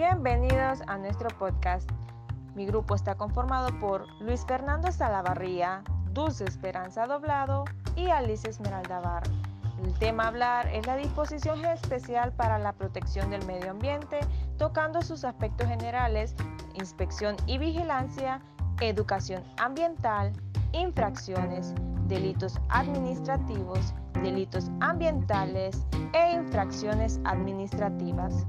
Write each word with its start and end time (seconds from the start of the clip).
Bienvenidos 0.00 0.80
a 0.86 0.96
nuestro 0.96 1.28
podcast. 1.38 1.86
Mi 2.54 2.64
grupo 2.64 2.94
está 2.94 3.16
conformado 3.16 3.68
por 3.80 4.08
Luis 4.22 4.46
Fernando 4.46 4.90
Salavarría, 4.90 5.84
Dulce 6.14 6.44
Esperanza 6.44 7.06
Doblado 7.06 7.66
y 7.96 8.08
Alice 8.08 8.48
Esmeralda 8.48 9.00
Bar. 9.00 9.24
El 9.84 9.92
tema 9.98 10.24
a 10.24 10.28
hablar 10.28 10.68
es 10.68 10.86
la 10.86 10.96
disposición 10.96 11.62
especial 11.66 12.32
para 12.32 12.58
la 12.58 12.72
protección 12.72 13.28
del 13.28 13.44
medio 13.44 13.72
ambiente, 13.72 14.20
tocando 14.56 15.02
sus 15.02 15.22
aspectos 15.22 15.68
generales, 15.68 16.34
inspección 16.72 17.36
y 17.46 17.58
vigilancia, 17.58 18.40
educación 18.80 19.44
ambiental, 19.58 20.32
infracciones, 20.72 21.74
delitos 22.06 22.58
administrativos, 22.70 23.92
delitos 24.22 24.70
ambientales 24.80 25.84
e 26.14 26.32
infracciones 26.36 27.20
administrativas. 27.24 28.46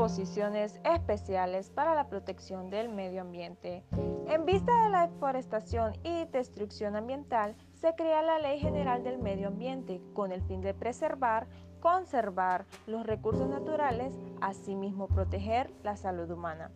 Disposiciones 0.00 0.80
especiales 0.82 1.68
para 1.68 1.94
la 1.94 2.08
protección 2.08 2.70
del 2.70 2.88
medio 2.88 3.20
ambiente. 3.20 3.84
En 4.28 4.46
vista 4.46 4.84
de 4.84 4.88
la 4.88 5.08
deforestación 5.08 5.92
y 6.02 6.24
destrucción 6.32 6.96
ambiental, 6.96 7.54
se 7.74 7.94
crea 7.94 8.22
la 8.22 8.38
Ley 8.38 8.60
General 8.60 9.04
del 9.04 9.18
Medio 9.18 9.48
Ambiente 9.48 10.00
con 10.14 10.32
el 10.32 10.40
fin 10.40 10.62
de 10.62 10.72
preservar, 10.72 11.46
conservar 11.80 12.64
los 12.86 13.04
recursos 13.04 13.46
naturales, 13.46 14.14
asimismo 14.40 15.06
proteger 15.06 15.70
la 15.82 15.98
salud 15.98 16.30
humana, 16.30 16.70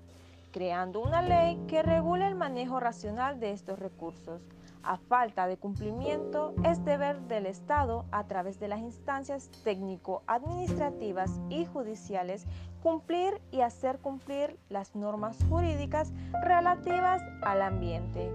creando 0.53 1.01
una 1.01 1.23
ley 1.23 1.57
que 1.67 1.83
regule 1.83 2.27
el 2.27 2.35
manejo 2.35 2.79
racional 2.79 3.41
de 3.41 3.53
estos 3.53 3.79
recursos. 3.79 4.43
A 4.85 4.99
falta 4.99 5.47
de 5.47 5.57
cumplimiento, 5.57 6.55
es 6.63 6.85
deber 6.85 7.21
del 7.23 7.47
Estado, 7.47 8.05
a 8.13 8.27
través 8.27 8.61
de 8.61 8.69
las 8.69 8.81
instancias 8.81 9.51
técnico-administrativas 9.65 11.41
y 11.49 11.65
judiciales, 11.65 12.47
cumplir 12.83 13.41
y 13.51 13.63
hacer 13.63 13.99
cumplir 13.99 14.59
las 14.69 14.95
normas 14.95 15.39
jurídicas 15.49 16.13
relativas 16.43 17.23
al 17.43 17.63
ambiente. 17.63 18.31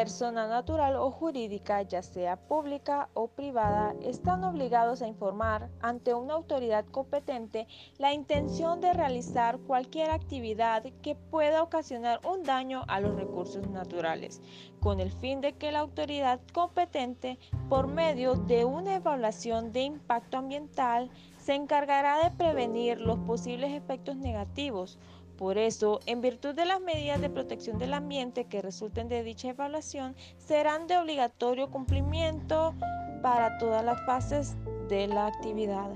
Persona 0.00 0.46
natural 0.46 0.96
o 0.96 1.10
jurídica, 1.10 1.82
ya 1.82 2.00
sea 2.00 2.36
pública 2.36 3.10
o 3.12 3.28
privada, 3.28 3.94
están 4.00 4.44
obligados 4.44 5.02
a 5.02 5.06
informar 5.06 5.68
ante 5.82 6.14
una 6.14 6.32
autoridad 6.32 6.86
competente 6.86 7.66
la 7.98 8.14
intención 8.14 8.80
de 8.80 8.94
realizar 8.94 9.58
cualquier 9.58 10.08
actividad 10.08 10.84
que 11.02 11.16
pueda 11.16 11.62
ocasionar 11.62 12.18
un 12.26 12.44
daño 12.44 12.82
a 12.88 12.98
los 13.00 13.14
recursos 13.14 13.68
naturales, 13.68 14.40
con 14.80 15.00
el 15.00 15.12
fin 15.12 15.42
de 15.42 15.52
que 15.52 15.70
la 15.70 15.80
autoridad 15.80 16.40
competente, 16.54 17.38
por 17.68 17.86
medio 17.86 18.36
de 18.36 18.64
una 18.64 18.94
evaluación 18.94 19.70
de 19.70 19.82
impacto 19.82 20.38
ambiental, 20.38 21.10
se 21.36 21.54
encargará 21.54 22.24
de 22.24 22.30
prevenir 22.30 23.02
los 23.02 23.18
posibles 23.18 23.72
efectos 23.72 24.16
negativos 24.16 24.98
por 25.40 25.56
eso, 25.56 26.00
en 26.04 26.20
virtud 26.20 26.54
de 26.54 26.66
las 26.66 26.82
medidas 26.82 27.18
de 27.18 27.30
protección 27.30 27.78
del 27.78 27.94
ambiente 27.94 28.44
que 28.44 28.60
resulten 28.60 29.08
de 29.08 29.22
dicha 29.22 29.48
evaluación, 29.48 30.14
serán 30.36 30.86
de 30.86 30.98
obligatorio 30.98 31.70
cumplimiento 31.70 32.74
para 33.22 33.56
todas 33.56 33.82
las 33.82 34.04
fases 34.04 34.54
de 34.90 35.08
la 35.08 35.28
actividad. 35.28 35.88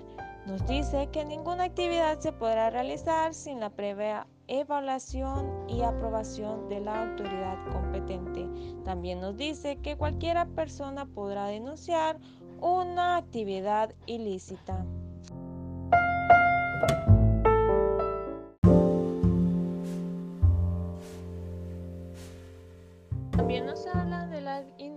Nos 0.47 0.67
dice 0.67 1.11
que 1.13 1.27
ninguna 1.27 1.65
actividad 1.65 2.21
se 2.21 2.33
podrá 2.33 2.71
realizar 2.71 3.35
sin 3.35 3.61
la 3.61 3.69
previa 3.69 4.27
evaluación 4.49 5.69
y 5.69 5.83
aprobación 5.83 6.67
de 6.71 6.81
la 6.81 7.03
autoridad 7.03 7.59
competente. 7.71 8.49
También 8.87 9.21
nos 9.21 9.37
dice 9.37 9.77
que 9.77 9.99
cualquier 9.99 10.43
persona 10.55 11.05
podrá 11.05 11.49
denunciar 11.49 12.19
una 12.63 13.19
actividad 13.19 13.95
ilícita. 14.07 14.87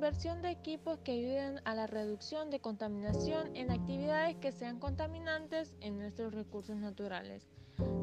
Inversión 0.07 0.41
de 0.41 0.51
equipos 0.51 0.99
que 0.99 1.11
ayuden 1.11 1.59
a 1.65 1.75
la 1.75 1.85
reducción 1.85 2.49
de 2.49 2.61
contaminación 2.61 3.53
en 3.57 3.71
actividades 3.71 4.37
que 4.37 4.53
sean 4.53 4.79
contaminantes 4.79 5.75
en 5.81 5.99
nuestros 5.99 6.33
recursos 6.33 6.77
naturales. 6.77 7.45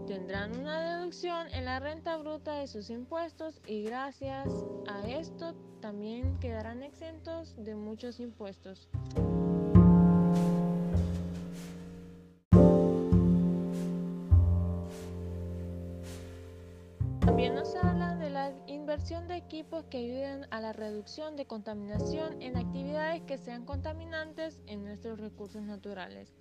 Tendrán 0.06 0.54
una 0.54 0.98
deducción 0.98 1.46
en 1.54 1.64
la 1.64 1.80
renta 1.80 2.18
bruta 2.18 2.56
de 2.56 2.66
sus 2.66 2.90
impuestos 2.90 3.58
y 3.66 3.84
gracias 3.84 4.50
a 4.86 5.08
esto 5.08 5.54
también 5.80 6.38
quedarán 6.40 6.82
exentos 6.82 7.54
de 7.56 7.74
muchos 7.74 8.20
impuestos. 8.20 8.86
También 17.20 17.54
nos 17.54 17.74
habla 17.76 18.14
de 18.16 18.23
inversión 18.66 19.28
de 19.28 19.36
equipos 19.36 19.84
que 19.84 19.98
ayuden 19.98 20.46
a 20.50 20.60
la 20.60 20.72
reducción 20.72 21.36
de 21.36 21.46
contaminación 21.46 22.40
en 22.42 22.56
actividades 22.56 23.22
que 23.22 23.38
sean 23.38 23.64
contaminantes 23.64 24.60
en 24.66 24.84
nuestros 24.84 25.20
recursos 25.20 25.62
naturales. 25.62 26.34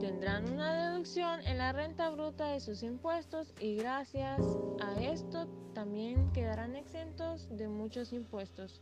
Tendrán 0.00 0.50
una 0.50 0.90
deducción 0.90 1.40
en 1.46 1.58
la 1.58 1.72
renta 1.72 2.10
bruta 2.10 2.46
de 2.46 2.60
sus 2.60 2.82
impuestos 2.82 3.52
y 3.60 3.76
gracias 3.76 4.40
a 4.80 5.00
esto 5.02 5.46
también 5.74 6.32
quedarán 6.32 6.76
exentos 6.76 7.48
de 7.50 7.68
muchos 7.68 8.12
impuestos. 8.12 8.80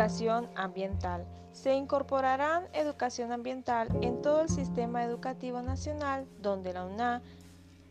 Educación 0.00 0.48
ambiental. 0.54 1.26
Se 1.52 1.74
incorporarán 1.74 2.68
educación 2.72 3.32
ambiental 3.32 3.88
en 4.00 4.22
todo 4.22 4.40
el 4.40 4.48
sistema 4.48 5.04
educativo 5.04 5.60
nacional 5.60 6.26
donde 6.40 6.72
la 6.72 6.86
UNA, 6.86 7.20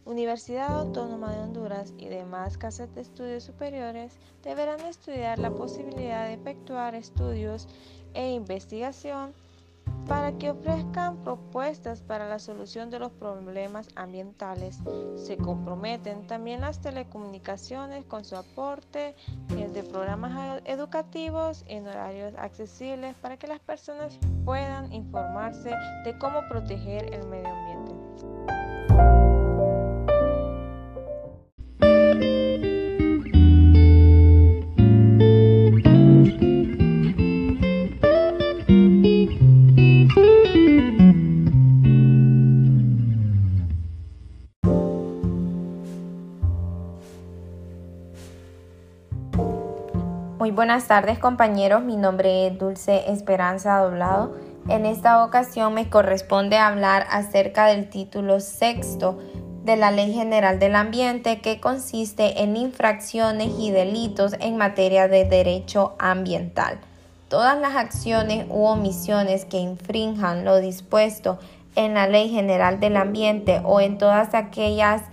Universidad 0.05 0.75
Autónoma 0.75 1.31
de 1.31 1.41
Honduras 1.41 1.93
y 1.99 2.07
demás 2.07 2.57
casas 2.57 2.95
de 2.95 3.01
estudios 3.01 3.43
superiores 3.43 4.17
deberán 4.41 4.79
estudiar 4.87 5.37
la 5.37 5.51
posibilidad 5.51 6.25
de 6.25 6.33
efectuar 6.33 6.95
estudios 6.95 7.67
e 8.15 8.31
investigación 8.31 9.35
para 10.09 10.31
que 10.39 10.49
ofrezcan 10.49 11.23
propuestas 11.23 12.01
para 12.01 12.27
la 12.27 12.39
solución 12.39 12.89
de 12.89 12.97
los 12.97 13.11
problemas 13.11 13.87
ambientales. 13.95 14.79
Se 15.15 15.37
comprometen 15.37 16.25
también 16.25 16.61
las 16.61 16.81
telecomunicaciones 16.81 18.03
con 18.05 18.25
su 18.25 18.35
aporte 18.35 19.15
de 19.49 19.83
programas 19.83 20.61
educativos 20.65 21.63
en 21.67 21.87
horarios 21.87 22.33
accesibles 22.39 23.15
para 23.21 23.37
que 23.37 23.45
las 23.45 23.59
personas 23.59 24.17
puedan 24.45 24.91
informarse 24.91 25.69
de 26.03 26.17
cómo 26.17 26.41
proteger 26.49 27.13
el 27.13 27.27
medio 27.27 27.47
ambiente. 27.47 27.78
Muy 50.49 50.55
buenas 50.55 50.87
tardes 50.87 51.19
compañeros, 51.19 51.83
mi 51.83 51.95
nombre 51.95 52.47
es 52.47 52.57
Dulce 52.57 53.11
Esperanza 53.11 53.77
Doblado. 53.77 54.35
En 54.67 54.87
esta 54.87 55.23
ocasión 55.23 55.75
me 55.75 55.91
corresponde 55.91 56.57
hablar 56.57 57.05
acerca 57.11 57.67
del 57.67 57.87
título 57.87 58.39
sexto 58.39 59.19
de 59.63 59.77
la 59.77 59.91
Ley 59.91 60.11
General 60.11 60.57
del 60.57 60.73
Ambiente 60.73 61.39
que 61.39 61.59
consiste 61.59 62.41
en 62.41 62.57
infracciones 62.57 63.59
y 63.59 63.69
delitos 63.69 64.33
en 64.39 64.57
materia 64.57 65.07
de 65.07 65.25
derecho 65.25 65.93
ambiental. 65.99 66.79
Todas 67.27 67.59
las 67.59 67.75
acciones 67.75 68.47
u 68.49 68.65
omisiones 68.65 69.45
que 69.45 69.59
infrinjan 69.59 70.45
lo 70.45 70.57
dispuesto 70.57 71.37
en 71.75 71.93
la 71.93 72.07
Ley 72.07 72.27
General 72.29 72.79
del 72.79 72.97
Ambiente 72.97 73.61
o 73.63 73.81
en 73.81 73.99
todas 73.99 74.33
aquellas 74.33 75.03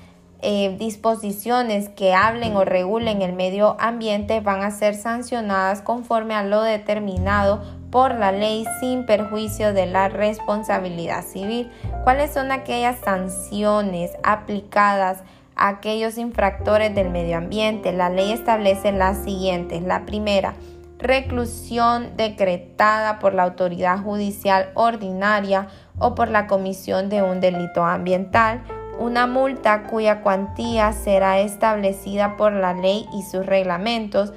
eh, 0.43 0.77
disposiciones 0.79 1.89
que 1.89 2.13
hablen 2.13 2.57
o 2.57 2.65
regulen 2.65 3.23
el 3.23 3.33
medio 3.33 3.77
ambiente 3.81 4.41
van 4.41 4.63
a 4.63 4.71
ser 4.71 4.95
sancionadas 4.95 5.81
conforme 5.81 6.35
a 6.35 6.43
lo 6.43 6.61
determinado 6.61 7.63
por 7.91 8.15
la 8.15 8.33
ley 8.33 8.67
sin 8.79 9.07
perjuicio 9.07 9.73
de 9.73 9.87
la 9.87 10.09
responsabilidad 10.09 11.25
civil. 11.25 11.71
¿Cuáles 12.05 12.35
son 12.35 12.53
aquellas 12.53 12.99
sanciones 13.01 14.11
aplicadas 14.23 15.23
a 15.55 15.69
aquellos 15.69 16.19
infractores 16.19 16.95
del 16.95 17.09
medio 17.09 17.39
ambiente? 17.39 17.93
La 17.93 18.11
ley 18.11 18.33
establece 18.33 18.93
las 18.93 19.25
siguientes. 19.25 19.83
La 19.83 20.05
primera, 20.05 20.55
reclusión 20.99 22.15
decretada 22.17 23.19
por 23.19 23.33
la 23.33 23.45
autoridad 23.45 24.03
judicial 24.03 24.71
ordinaria 24.75 25.69
o 25.99 26.15
por 26.15 26.29
la 26.29 26.47
comisión 26.47 27.09
de 27.09 27.23
un 27.23 27.41
delito 27.41 27.85
ambiental 27.85 28.63
una 28.99 29.27
multa 29.27 29.85
cuya 29.85 30.23
cuantía 30.23 30.93
será 30.93 31.41
establecida 31.41 32.37
por 32.37 32.53
la 32.53 32.73
ley 32.73 33.07
y 33.13 33.23
sus 33.23 33.45
reglamentos, 33.45 34.33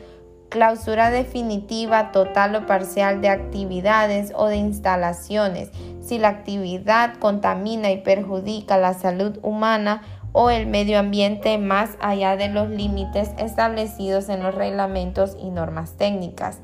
clausura 0.50 1.12
definitiva 1.12 2.12
total 2.12 2.56
o 2.56 2.66
parcial 2.66 3.22
de 3.22 3.30
actividades 3.30 4.34
o 4.36 4.48
de 4.48 4.58
instalaciones, 4.58 5.70
si 6.02 6.18
la 6.18 6.30
actividad 6.30 7.16
contamina 7.16 7.92
y 7.92 7.98
perjudica 7.98 8.78
la 8.78 8.94
salud 8.94 9.38
humana 9.44 10.02
o 10.32 10.50
el 10.50 10.68
medio 10.68 11.00
ambiente 11.00 11.58
más 11.58 11.92
allá 12.00 12.36
de 12.36 12.50
los 12.50 12.70
límites 12.70 13.32
establecidos 13.38 14.30
en 14.30 14.44
los 14.44 14.54
reglamentos 14.56 15.36
y 15.40 15.50
normas 15.50 15.94
técnicas. 15.98 16.60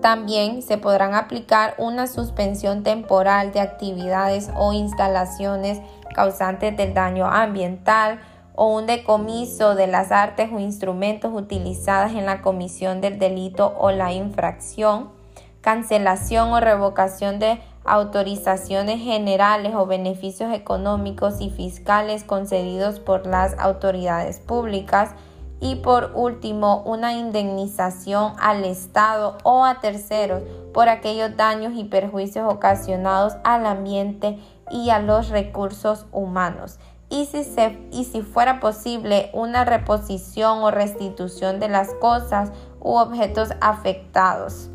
También 0.00 0.62
se 0.62 0.78
podrán 0.78 1.14
aplicar 1.14 1.74
una 1.78 2.06
suspensión 2.06 2.82
temporal 2.82 3.52
de 3.52 3.60
actividades 3.60 4.50
o 4.56 4.72
instalaciones 4.72 5.80
causantes 6.14 6.76
del 6.76 6.94
daño 6.94 7.26
ambiental 7.26 8.20
o 8.54 8.74
un 8.74 8.86
decomiso 8.86 9.74
de 9.74 9.86
las 9.86 10.12
artes 10.12 10.50
o 10.52 10.58
instrumentos 10.58 11.32
utilizadas 11.34 12.12
en 12.12 12.26
la 12.26 12.40
comisión 12.40 13.00
del 13.00 13.18
delito 13.18 13.74
o 13.78 13.90
la 13.90 14.12
infracción, 14.12 15.10
cancelación 15.60 16.52
o 16.52 16.60
revocación 16.60 17.38
de 17.38 17.60
autorizaciones 17.84 19.00
generales 19.00 19.74
o 19.74 19.86
beneficios 19.86 20.52
económicos 20.52 21.40
y 21.40 21.50
fiscales 21.50 22.24
concedidos 22.24 22.98
por 22.98 23.26
las 23.26 23.56
autoridades 23.58 24.40
públicas 24.40 25.10
y 25.60 25.76
por 25.76 26.12
último 26.14 26.82
una 26.82 27.14
indemnización 27.14 28.34
al 28.38 28.64
Estado 28.64 29.38
o 29.42 29.64
a 29.64 29.80
terceros 29.80 30.42
por 30.74 30.88
aquellos 30.88 31.36
daños 31.36 31.72
y 31.76 31.84
perjuicios 31.84 32.52
ocasionados 32.52 33.36
al 33.44 33.64
ambiente 33.66 34.38
y 34.70 34.90
a 34.90 34.98
los 34.98 35.28
recursos 35.28 36.06
humanos. 36.12 36.78
Y 37.08 37.26
si, 37.26 37.46
y 37.92 38.04
si 38.04 38.22
fuera 38.22 38.60
posible, 38.60 39.30
una 39.32 39.64
reposición 39.64 40.58
o 40.58 40.70
restitución 40.70 41.60
de 41.60 41.68
las 41.68 41.94
cosas 41.94 42.50
u 42.80 42.96
objetos 42.96 43.50
afectados. 43.60 44.70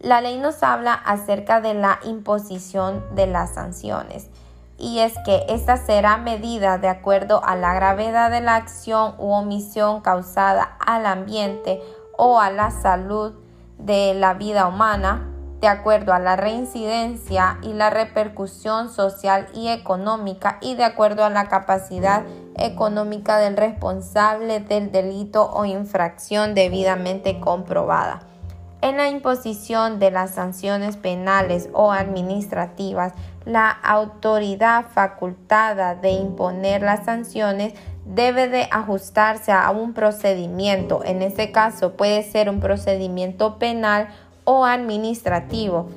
La 0.00 0.20
ley 0.20 0.38
nos 0.38 0.62
habla 0.62 0.94
acerca 0.94 1.60
de 1.60 1.74
la 1.74 2.00
imposición 2.04 3.04
de 3.14 3.26
las 3.26 3.54
sanciones 3.54 4.30
y 4.78 4.98
es 4.98 5.14
que 5.24 5.44
esta 5.48 5.76
será 5.76 6.16
medida 6.16 6.78
de 6.78 6.88
acuerdo 6.88 7.44
a 7.44 7.56
la 7.56 7.74
gravedad 7.74 8.30
de 8.30 8.40
la 8.40 8.56
acción 8.56 9.14
u 9.18 9.32
omisión 9.32 10.00
causada 10.00 10.76
al 10.84 11.06
ambiente 11.06 11.80
o 12.16 12.40
a 12.40 12.50
la 12.50 12.70
salud 12.70 13.34
de 13.78 14.14
la 14.14 14.34
vida 14.34 14.66
humana 14.66 15.30
de 15.60 15.68
acuerdo 15.68 16.12
a 16.12 16.18
la 16.18 16.36
reincidencia 16.36 17.58
y 17.62 17.72
la 17.72 17.88
repercusión 17.88 18.90
social 18.90 19.46
y 19.54 19.68
económica 19.68 20.58
y 20.60 20.74
de 20.74 20.84
acuerdo 20.84 21.24
a 21.24 21.30
la 21.30 21.48
capacidad 21.48 22.22
económica 22.56 23.38
del 23.38 23.56
responsable 23.56 24.60
del 24.60 24.92
delito 24.92 25.50
o 25.50 25.64
infracción 25.64 26.54
debidamente 26.54 27.40
comprobada. 27.40 28.20
En 28.82 28.98
la 28.98 29.08
imposición 29.08 29.98
de 29.98 30.10
las 30.10 30.32
sanciones 30.32 30.98
penales 30.98 31.70
o 31.72 31.92
administrativas, 31.92 33.14
la 33.44 33.70
autoridad 33.70 34.86
facultada 34.86 35.94
de 35.94 36.10
imponer 36.10 36.82
las 36.82 37.04
sanciones 37.04 37.74
debe 38.04 38.48
de 38.48 38.68
ajustarse 38.70 39.52
a 39.52 39.70
un 39.70 39.92
procedimiento. 39.92 41.02
En 41.04 41.22
este 41.22 41.52
caso 41.52 41.92
puede 41.92 42.22
ser 42.22 42.48
un 42.48 42.60
procedimiento 42.60 43.58
penal 43.58 44.08
o 44.44 44.64
administrativo 44.64 45.88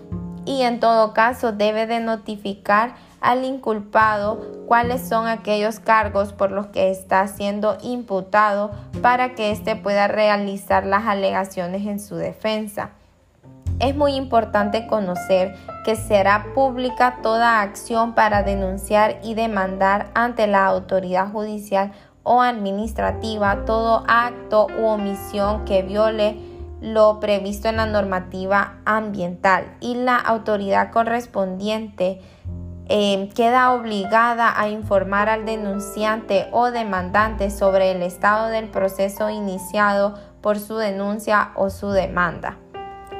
y 0.46 0.62
en 0.62 0.80
todo 0.80 1.14
caso 1.14 1.52
debe 1.52 1.88
de 1.88 2.00
notificar 2.00 2.96
al 3.20 3.44
inculpado 3.44 4.66
cuáles 4.68 5.08
son 5.08 5.28
aquellos 5.28 5.80
cargos 5.80 6.32
por 6.32 6.52
los 6.52 6.68
que 6.68 6.90
está 6.90 7.28
siendo 7.28 7.78
imputado 7.82 8.72
para 9.02 9.36
que 9.36 9.52
éste 9.52 9.76
pueda 9.76 10.08
realizar 10.08 10.86
las 10.86 11.06
alegaciones 11.06 11.86
en 11.86 12.00
su 12.00 12.16
defensa. 12.16 12.92
Es 13.80 13.96
muy 13.96 14.14
importante 14.16 14.88
conocer 14.88 15.56
que 15.86 15.96
será 15.96 16.48
pública 16.56 17.20
toda 17.22 17.62
acción 17.62 18.14
para 18.16 18.42
denunciar 18.42 19.20
y 19.24 19.36
demandar 19.36 20.10
ante 20.16 20.48
la 20.48 20.66
autoridad 20.66 21.32
judicial 21.32 21.92
o 22.24 22.42
administrativa 22.42 23.66
todo 23.66 24.04
acto 24.08 24.68
u 24.80 24.86
omisión 24.86 25.64
que 25.66 25.84
viole 25.84 26.38
lo 26.82 27.20
previsto 27.20 27.70
en 27.70 27.78
la 27.78 27.86
normativa 27.86 28.78
ambiental 28.86 29.66
y 29.80 29.96
la 29.96 30.18
autoridad 30.18 30.92
correspondiente 30.92 32.20
eh, 32.90 33.30
queda 33.36 33.74
obligada 33.74 34.60
a 34.60 34.70
informar 34.70 35.30
al 35.30 35.46
denunciante 35.46 36.48
o 36.52 36.72
demandante 36.72 37.52
sobre 37.52 37.92
el 37.92 38.02
estado 38.02 38.48
del 38.48 38.70
proceso 38.70 39.30
iniciado 39.30 40.16
por 40.42 40.58
su 40.58 40.78
denuncia 40.78 41.52
o 41.56 41.70
su 41.70 41.90
demanda. 41.90 42.58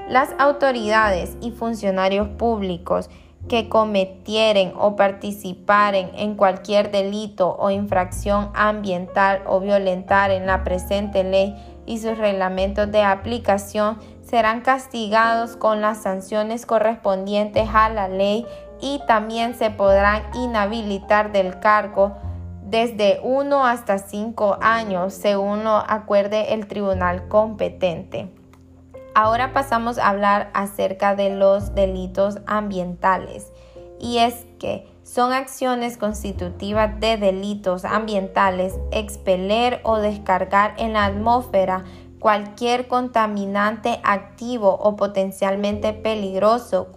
Las 0.10 0.30
autoridades 0.40 1.36
y 1.42 1.52
funcionarios 1.52 2.30
públicos 2.30 3.10
que 3.50 3.68
cometieren 3.68 4.72
o 4.78 4.96
participaren 4.96 6.12
en 6.16 6.36
cualquier 6.36 6.92
delito 6.92 7.58
o 7.60 7.72
infracción 7.72 8.50
ambiental 8.54 9.42
o 9.46 9.60
violentar 9.60 10.32
en 10.32 10.48
la 10.48 10.64
presente 10.64 11.26
ley 11.26 11.56
y 11.86 12.00
sus 12.00 12.18
reglamentos 12.18 12.90
de 12.90 13.04
aplicación 13.04 13.98
serán 14.22 14.62
castigados 14.62 15.58
con 15.58 15.82
las 15.82 16.04
sanciones 16.04 16.66
correspondientes 16.66 17.68
a 17.74 17.90
la 17.90 18.08
ley 18.08 18.46
y 18.80 19.02
también 19.08 19.56
se 19.56 19.72
podrán 19.72 20.24
inhabilitar 20.36 21.34
del 21.34 21.60
cargo 21.60 22.16
desde 22.64 23.20
uno 23.24 23.66
hasta 23.66 23.98
cinco 23.98 24.58
años 24.62 25.14
según 25.14 25.66
lo 25.66 25.76
acuerde 25.76 26.54
el 26.54 26.68
tribunal 26.68 27.28
competente. 27.28 28.37
Ahora 29.20 29.52
pasamos 29.52 29.98
a 29.98 30.10
hablar 30.10 30.52
acerca 30.54 31.16
de 31.16 31.32
los 31.32 31.74
delitos 31.74 32.38
ambientales. 32.46 33.52
Y 34.00 34.20
es 34.20 34.46
que 34.60 34.86
son 35.02 35.34
acciones 35.34 35.98
constitutivas 35.98 37.00
de 37.00 37.18
delitos 37.18 37.84
ambientales 37.84 38.76
expeler 38.92 39.82
o 39.82 39.98
descargar 39.98 40.76
en 40.78 40.94
la 40.94 41.06
atmósfera 41.06 41.84
cualquier 42.20 42.88
contaminante 42.88 44.00
activo 44.04 44.76
o 44.76 44.96
potencialmente 44.96 45.94
peligroso 45.94 46.90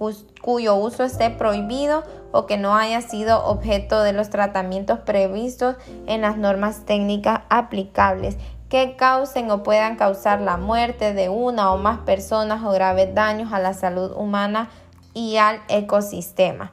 cuyo 0.43 0.75
uso 0.75 1.05
esté 1.05 1.31
prohibido 1.31 2.03
o 2.33 2.45
que 2.45 2.59
no 2.59 2.77
haya 2.77 3.00
sido 3.00 3.47
objeto 3.47 4.03
de 4.03 4.12
los 4.12 4.29
tratamientos 4.29 4.99
previstos 4.99 5.77
en 6.07 6.21
las 6.21 6.37
normas 6.37 6.85
técnicas 6.85 7.41
aplicables 7.49 8.37
que 8.71 8.95
causen 8.97 9.50
o 9.50 9.62
puedan 9.65 9.97
causar 9.97 10.41
la 10.41 10.57
muerte 10.57 11.12
de 11.12 11.29
una 11.29 11.73
o 11.73 11.77
más 11.77 11.99
personas 11.99 12.62
o 12.65 12.71
graves 12.71 13.15
daños 13.15 13.53
a 13.53 13.59
la 13.59 13.75
salud 13.75 14.12
humana 14.17 14.71
y 15.12 15.37
al 15.37 15.61
ecosistema. 15.69 16.73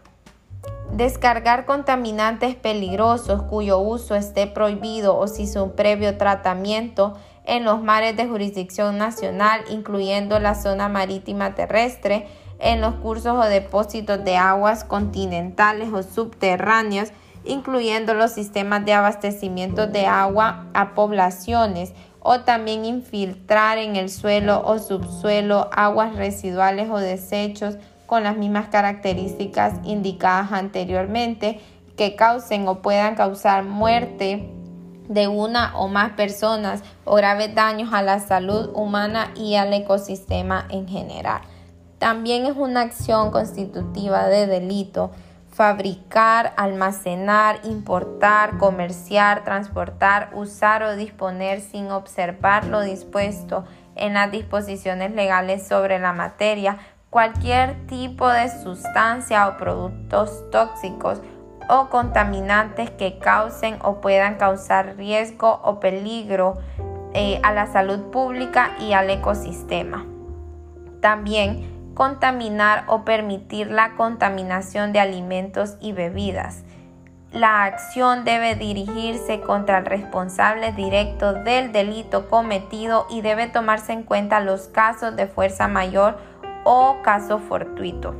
Descargar 0.91 1.65
contaminantes 1.65 2.55
peligrosos 2.55 3.41
cuyo 3.43 3.79
uso 3.79 4.15
esté 4.15 4.47
prohibido 4.47 5.17
o 5.17 5.27
sin 5.27 5.47
su 5.51 5.71
previo 5.71 6.17
tratamiento 6.17 7.17
en 7.45 7.63
los 7.63 7.81
mares 7.81 8.15
de 8.15 8.27
jurisdicción 8.27 8.97
nacional, 8.97 9.61
incluyendo 9.69 10.39
la 10.39 10.53
zona 10.53 10.89
marítima 10.89 11.55
terrestre, 11.55 12.27
en 12.59 12.79
los 12.79 12.95
cursos 12.95 13.33
o 13.37 13.47
depósitos 13.49 14.23
de 14.23 14.37
aguas 14.37 14.83
continentales 14.83 15.91
o 15.93 16.03
subterráneos, 16.03 17.09
incluyendo 17.47 18.13
los 18.13 18.31
sistemas 18.31 18.85
de 18.85 18.93
abastecimiento 18.93 19.87
de 19.87 20.05
agua 20.05 20.65
a 20.73 20.93
poblaciones, 20.93 21.93
o 22.19 22.41
también 22.41 22.83
infiltrar 22.83 23.77
en 23.77 23.95
el 23.95 24.09
suelo 24.09 24.61
o 24.65 24.79
subsuelo 24.79 25.69
aguas 25.71 26.15
residuales 26.15 26.89
o 26.89 26.97
desechos 26.97 27.77
con 28.05 28.23
las 28.23 28.35
mismas 28.35 28.67
características 28.67 29.75
indicadas 29.85 30.51
anteriormente 30.51 31.61
que 31.95 32.15
causen 32.15 32.67
o 32.67 32.81
puedan 32.81 33.15
causar 33.15 33.63
muerte 33.63 34.49
de 35.07 35.27
una 35.27 35.77
o 35.77 35.87
más 35.87 36.11
personas 36.11 36.83
o 37.05 37.15
graves 37.15 37.55
daños 37.55 37.93
a 37.93 38.01
la 38.01 38.19
salud 38.19 38.71
humana 38.73 39.31
y 39.35 39.55
al 39.55 39.73
ecosistema 39.73 40.65
en 40.69 40.87
general. 40.87 41.41
También 41.97 42.45
es 42.45 42.55
una 42.57 42.81
acción 42.81 43.31
constitutiva 43.31 44.27
de 44.27 44.47
delito 44.47 45.11
fabricar, 45.57 46.53
almacenar, 46.55 47.61
importar, 47.63 48.59
comerciar, 48.59 49.43
transportar, 49.43 50.29
usar 50.35 50.83
o 50.83 50.95
disponer 50.95 51.61
sin 51.61 51.89
observar 51.89 52.65
lo 52.65 52.81
dispuesto 52.81 53.65
en 53.95 54.13
las 54.13 54.31
disposiciones 54.31 55.15
legales 55.15 55.67
sobre 55.67 55.97
la 55.97 56.13
materia, 56.13 56.77
cualquier 57.09 57.87
tipo 57.87 58.29
de 58.29 58.49
sustancia 58.61 59.47
o 59.47 59.57
productos 59.57 60.47
tóxicos 60.51 61.21
o 61.67 61.89
contaminantes 61.89 62.91
que 62.91 63.17
causen 63.17 63.79
o 63.81 63.99
puedan 63.99 64.35
causar 64.35 64.95
riesgo 64.95 65.59
o 65.63 65.79
peligro 65.79 66.59
eh, 67.15 67.39
a 67.41 67.51
la 67.51 67.65
salud 67.65 68.11
pública 68.11 68.75
y 68.79 68.93
al 68.93 69.09
ecosistema. 69.09 70.05
También 71.01 71.76
contaminar 71.97 72.83
o 72.85 73.03
permitir 73.05 73.71
la 73.71 73.95
contaminación 73.95 74.93
de 74.93 74.99
alimentos 74.99 75.77
y 75.79 75.93
bebidas. 75.93 76.63
La 77.31 77.63
acción 77.63 78.23
debe 78.23 78.53
dirigirse 78.53 79.41
contra 79.41 79.79
el 79.79 79.85
responsable 79.87 80.73
directo 80.73 81.33
del 81.33 81.71
delito 81.71 82.29
cometido 82.29 83.07
y 83.09 83.21
debe 83.21 83.47
tomarse 83.47 83.93
en 83.93 84.03
cuenta 84.03 84.41
los 84.41 84.67
casos 84.67 85.15
de 85.15 85.25
fuerza 85.25 85.67
mayor 85.67 86.19
o 86.65 86.97
caso 87.01 87.39
fortuito. 87.39 88.13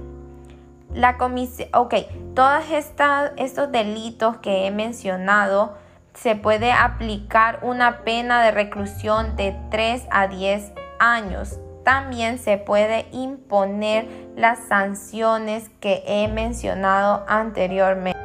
La 0.96 1.18
comisión, 1.18 1.70
ok, 1.72 1.94
todos 2.34 2.64
estos 2.72 3.72
delitos 3.72 4.38
que 4.38 4.66
he 4.66 4.72
mencionado 4.72 5.78
se 6.16 6.36
puede 6.36 6.72
aplicar 6.72 7.60
una 7.62 8.00
pena 8.00 8.42
de 8.42 8.50
reclusión 8.50 9.36
de 9.36 9.56
3 9.70 10.08
a 10.10 10.28
10 10.28 10.74
años 10.98 11.60
también 11.88 12.38
se 12.38 12.58
puede 12.58 13.06
imponer 13.14 14.10
las 14.36 14.60
sanciones 14.68 15.70
que 15.80 16.04
he 16.06 16.28
mencionado 16.28 17.24
anteriormente. 17.30 18.20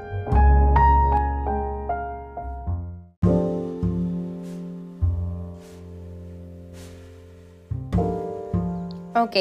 Ok, 9.14 9.36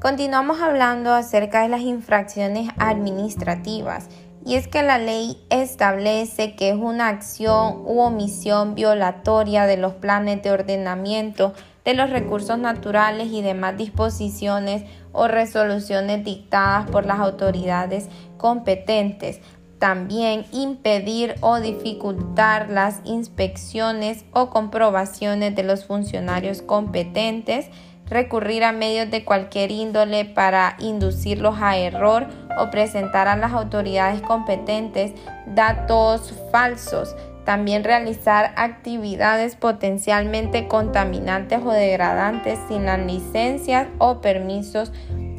continuamos 0.00 0.60
hablando 0.60 1.12
acerca 1.12 1.62
de 1.62 1.68
las 1.68 1.80
infracciones 1.80 2.68
administrativas. 2.78 4.08
Y 4.46 4.54
es 4.54 4.68
que 4.68 4.84
la 4.84 4.98
ley 4.98 5.44
establece 5.50 6.54
que 6.54 6.68
es 6.68 6.76
una 6.76 7.08
acción 7.08 7.82
u 7.86 7.98
omisión 8.02 8.76
violatoria 8.76 9.66
de 9.66 9.78
los 9.78 9.94
planes 9.94 10.44
de 10.44 10.52
ordenamiento 10.52 11.54
de 11.84 11.94
los 11.94 12.10
recursos 12.10 12.58
naturales 12.58 13.28
y 13.30 13.42
demás 13.42 13.76
disposiciones 13.76 14.84
o 15.12 15.28
resoluciones 15.28 16.24
dictadas 16.24 16.90
por 16.90 17.06
las 17.06 17.20
autoridades 17.20 18.08
competentes. 18.38 19.40
También 19.78 20.46
impedir 20.52 21.34
o 21.40 21.60
dificultar 21.60 22.70
las 22.70 23.00
inspecciones 23.04 24.24
o 24.32 24.48
comprobaciones 24.48 25.54
de 25.54 25.62
los 25.62 25.84
funcionarios 25.84 26.62
competentes, 26.62 27.68
recurrir 28.06 28.64
a 28.64 28.72
medios 28.72 29.10
de 29.10 29.24
cualquier 29.24 29.70
índole 29.70 30.24
para 30.24 30.76
inducirlos 30.78 31.56
a 31.60 31.76
error 31.76 32.28
o 32.58 32.70
presentar 32.70 33.28
a 33.28 33.36
las 33.36 33.52
autoridades 33.52 34.22
competentes 34.22 35.12
datos 35.46 36.32
falsos, 36.50 37.14
también 37.44 37.84
realizar 37.84 38.52
actividades 38.56 39.56
potencialmente 39.56 40.66
contaminantes 40.68 41.60
o 41.64 41.70
degradantes 41.70 42.58
sin 42.68 42.86
las 42.86 42.98
licencias 42.98 43.88
o 43.98 44.20
permisos 44.20 44.92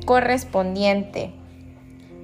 correspondientes. 0.05 1.31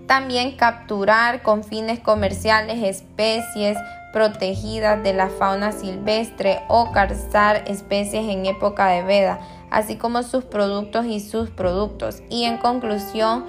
También 0.07 0.55
capturar 0.57 1.41
con 1.41 1.63
fines 1.63 1.99
comerciales 1.99 2.83
especies 2.83 3.77
protegidas 4.13 5.01
de 5.03 5.13
la 5.13 5.29
fauna 5.29 5.71
silvestre 5.71 6.59
o 6.67 6.91
cazar 6.91 7.63
especies 7.67 8.27
en 8.27 8.45
época 8.45 8.87
de 8.87 9.03
veda, 9.03 9.39
así 9.69 9.95
como 9.95 10.21
sus 10.23 10.43
productos 10.43 11.05
y 11.05 11.21
sus 11.21 11.49
productos. 11.49 12.21
Y 12.29 12.43
en 12.43 12.57
conclusión, 12.57 13.45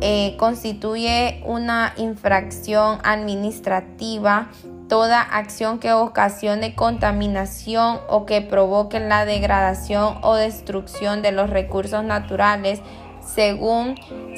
eh, 0.00 0.36
constituye 0.38 1.42
una 1.44 1.92
infracción 1.96 2.98
administrativa 3.02 4.48
toda 4.88 5.20
acción 5.20 5.78
que 5.78 5.92
ocasione 5.92 6.74
contaminación 6.74 7.98
o 8.08 8.26
que 8.26 8.40
provoque 8.40 9.00
la 9.00 9.24
degradación 9.24 10.18
o 10.22 10.34
destrucción 10.34 11.22
de 11.22 11.32
los 11.32 11.50
recursos 11.50 12.04
naturales 12.04 12.80
según 13.26 13.96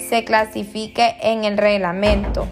se 0.09 0.25
clasifique 0.25 1.17
en 1.21 1.45
el 1.45 1.59
reglamento. 1.59 2.47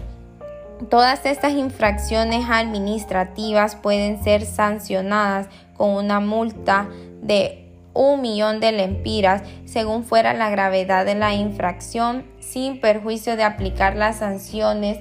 Todas 0.89 1.25
estas 1.25 1.53
infracciones 1.53 2.45
administrativas 2.49 3.75
pueden 3.75 4.23
ser 4.23 4.45
sancionadas 4.45 5.47
con 5.75 5.89
una 5.89 6.19
multa 6.19 6.87
de 7.21 7.63
un 7.95 8.21
millón 8.21 8.59
de 8.59 8.71
lempiras 8.71 9.41
según 9.65 10.03
fuera 10.03 10.33
la 10.33 10.51
gravedad 10.51 11.03
de 11.03 11.15
la 11.15 11.33
infracción 11.33 12.25
sin 12.39 12.79
perjuicio 12.79 13.35
de 13.35 13.43
aplicar 13.43 13.95
las 13.95 14.17
sanciones 14.17 14.99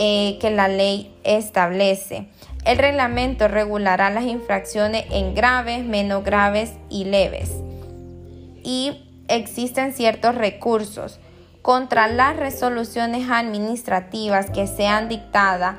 eh, 0.00 0.38
que 0.40 0.52
la 0.52 0.68
ley 0.68 1.12
establece. 1.24 2.28
El 2.64 2.78
reglamento 2.78 3.48
regulará 3.48 4.10
las 4.10 4.22
infracciones 4.22 5.06
en 5.10 5.34
graves, 5.34 5.84
menos 5.84 6.22
graves 6.22 6.74
y 6.88 7.04
leves. 7.06 7.50
Y 8.62 9.24
existen 9.26 9.92
ciertos 9.92 10.36
recursos 10.36 11.18
contra 11.62 12.06
las 12.06 12.36
resoluciones 12.36 13.28
administrativas 13.28 14.50
que 14.50 14.68
sean 14.68 15.08
dictadas, 15.08 15.74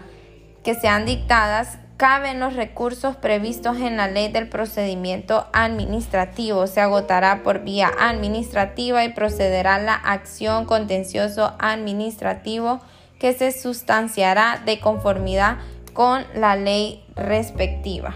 que 0.65 0.75
sean 0.75 1.05
dictadas 1.05 1.77
caben 1.95 2.41
los 2.41 2.57
recursos 2.57 3.15
previstos 3.15 3.77
en 3.77 3.95
la 3.95 4.09
ley 4.09 4.29
del 4.29 4.49
procedimiento 4.49 5.47
administrativo. 5.53 6.67
Se 6.67 6.81
agotará 6.81 7.41
por 7.41 7.63
vía 7.63 7.89
administrativa 7.97 9.05
y 9.05 9.13
procederá 9.13 9.79
la 9.79 9.95
acción 9.95 10.65
contencioso 10.65 11.53
administrativo 11.57 12.81
que 13.19 13.33
se 13.33 13.51
sustanciará 13.51 14.61
de 14.65 14.79
conformidad 14.79 15.57
con 15.93 16.23
la 16.33 16.55
ley 16.55 17.03
respectiva. 17.15 18.15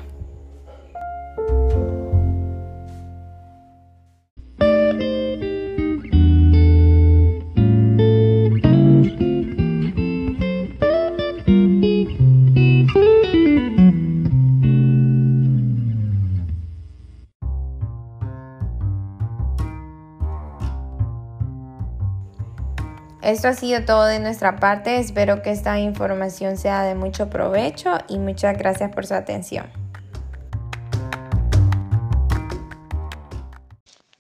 Esto 23.24 23.48
ha 23.48 23.54
sido 23.54 23.86
todo 23.86 24.04
de 24.04 24.20
nuestra 24.20 24.58
parte. 24.58 25.00
Espero 25.00 25.42
que 25.42 25.52
esta 25.52 25.80
información 25.80 26.58
sea 26.58 26.84
de 26.84 26.94
mucho 26.94 27.30
provecho 27.30 27.92
y 28.10 28.20
muchas 28.20 28.58
gracias 28.58 28.94
por 28.94 29.06
su 29.06 29.14
atención. 29.14 29.72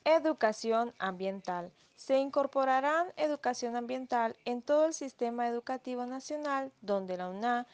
Educación 0.05 0.93
ambiental. 0.99 1.73
Se 1.97 2.17
incorporarán 2.17 3.07
educación 3.17 3.75
ambiental 3.75 4.37
en 4.45 4.61
todo 4.61 4.85
el 4.85 4.93
sistema 4.93 5.49
educativo 5.49 6.05
nacional 6.05 6.71
donde 6.79 7.17
la 7.17 7.27
UNA, 7.27 7.67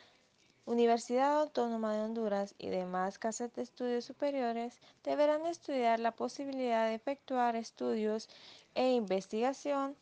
Universidad 0.65 1.41
Autónoma 1.41 1.93
de 1.93 2.01
Honduras 2.01 2.55
y 2.57 2.69
demás 2.69 3.19
casas 3.19 3.53
de 3.53 3.61
estudios 3.61 4.03
superiores 4.03 4.79
deberán 5.03 5.45
estudiar 5.45 5.99
la 5.99 6.11
posibilidad 6.11 6.87
de 6.87 6.95
efectuar 6.95 7.55
estudios 7.55 8.29
e 8.73 8.93
investigación 8.93 9.95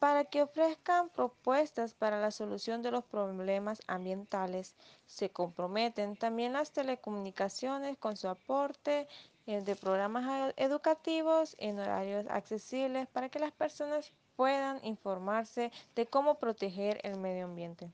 para 0.00 0.24
que 0.24 0.42
ofrezcan 0.42 1.10
propuestas 1.10 1.92
para 1.92 2.18
la 2.18 2.30
solución 2.30 2.80
de 2.80 2.90
los 2.90 3.04
problemas 3.04 3.82
ambientales. 3.86 4.74
Se 5.06 5.28
comprometen 5.28 6.16
también 6.16 6.54
las 6.54 6.72
telecomunicaciones 6.72 7.98
con 7.98 8.16
su 8.16 8.26
aporte 8.28 9.06
eh, 9.46 9.60
de 9.60 9.76
programas 9.76 10.54
educativos 10.56 11.54
en 11.58 11.78
horarios 11.78 12.24
accesibles 12.30 13.08
para 13.08 13.28
que 13.28 13.40
las 13.40 13.52
personas 13.52 14.10
puedan 14.36 14.82
informarse 14.86 15.70
de 15.94 16.06
cómo 16.06 16.36
proteger 16.38 16.98
el 17.02 17.18
medio 17.18 17.44
ambiente. 17.44 17.90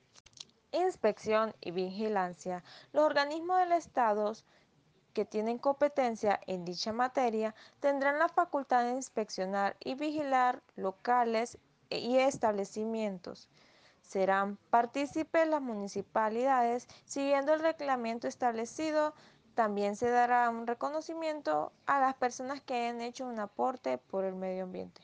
Inspección 0.71 1.57
y 1.61 1.73
vigilancia. 1.73 2.63
Los 2.93 3.05
organismos 3.05 3.59
del 3.59 3.73
Estado 3.73 4.33
que 5.13 5.25
tienen 5.25 5.59
competencia 5.59 6.39
en 6.47 6.65
dicha 6.65 6.93
materia 6.93 7.55
tendrán 7.81 8.21
la 8.21 8.29
facultad 8.29 8.85
de 8.85 8.93
inspeccionar 8.93 9.77
y 9.81 9.95
vigilar 9.95 10.63
locales 10.77 11.59
y 11.91 12.19
establecimientos. 12.19 13.49
Serán 14.03 14.57
partícipes 14.71 15.49
las 15.49 15.61
municipalidades 15.61 16.87
siguiendo 17.05 17.55
el 17.55 17.61
reglamento 17.61 18.29
establecido. 18.29 19.15
También 19.55 19.97
se 19.97 20.09
dará 20.11 20.49
un 20.51 20.67
reconocimiento 20.67 21.73
a 21.87 21.99
las 22.01 22.15
personas 22.15 22.61
que 22.61 22.87
han 22.87 23.01
hecho 23.01 23.27
un 23.27 23.41
aporte 23.41 23.99
por 23.99 24.25
el 24.25 24.35
medio 24.35 24.65
ambiente. 24.65 25.01